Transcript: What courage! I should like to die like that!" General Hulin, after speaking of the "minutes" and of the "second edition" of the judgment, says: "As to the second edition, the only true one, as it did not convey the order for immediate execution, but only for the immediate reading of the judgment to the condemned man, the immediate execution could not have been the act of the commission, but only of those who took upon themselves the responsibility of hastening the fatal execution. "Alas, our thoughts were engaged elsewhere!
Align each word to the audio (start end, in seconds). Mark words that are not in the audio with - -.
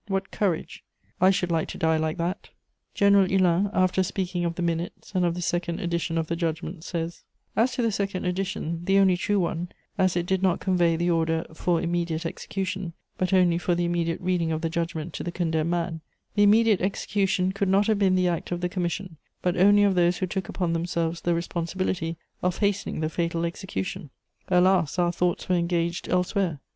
What 0.07 0.31
courage! 0.31 0.83
I 1.21 1.29
should 1.29 1.51
like 1.51 1.67
to 1.67 1.77
die 1.77 1.97
like 1.97 2.17
that!" 2.17 2.49
General 2.95 3.27
Hulin, 3.27 3.69
after 3.71 4.01
speaking 4.01 4.43
of 4.45 4.55
the 4.55 4.63
"minutes" 4.63 5.11
and 5.13 5.23
of 5.23 5.35
the 5.35 5.43
"second 5.43 5.79
edition" 5.79 6.17
of 6.17 6.25
the 6.25 6.35
judgment, 6.35 6.83
says: 6.83 7.21
"As 7.55 7.73
to 7.73 7.83
the 7.83 7.91
second 7.91 8.25
edition, 8.25 8.81
the 8.85 8.97
only 8.97 9.15
true 9.15 9.39
one, 9.39 9.69
as 9.99 10.15
it 10.17 10.25
did 10.25 10.41
not 10.41 10.59
convey 10.59 10.95
the 10.95 11.11
order 11.11 11.45
for 11.53 11.79
immediate 11.79 12.25
execution, 12.25 12.93
but 13.19 13.31
only 13.31 13.59
for 13.59 13.75
the 13.75 13.85
immediate 13.85 14.19
reading 14.21 14.51
of 14.51 14.61
the 14.61 14.71
judgment 14.71 15.13
to 15.13 15.23
the 15.23 15.31
condemned 15.31 15.69
man, 15.69 16.01
the 16.33 16.41
immediate 16.41 16.81
execution 16.81 17.51
could 17.51 17.69
not 17.69 17.85
have 17.85 17.99
been 17.99 18.15
the 18.15 18.27
act 18.27 18.51
of 18.51 18.61
the 18.61 18.69
commission, 18.69 19.17
but 19.43 19.55
only 19.55 19.83
of 19.83 19.93
those 19.93 20.17
who 20.17 20.25
took 20.25 20.49
upon 20.49 20.73
themselves 20.73 21.21
the 21.21 21.35
responsibility 21.35 22.17
of 22.41 22.57
hastening 22.57 23.01
the 23.01 23.07
fatal 23.09 23.45
execution. 23.45 24.09
"Alas, 24.47 24.97
our 24.97 25.11
thoughts 25.11 25.47
were 25.47 25.53
engaged 25.57 26.09
elsewhere! 26.09 26.59